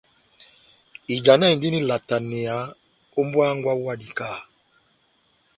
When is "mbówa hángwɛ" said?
3.25-3.67